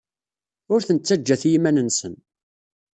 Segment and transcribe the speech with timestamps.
[0.73, 2.15] Ur ten-ttajjat i yiman-nsen.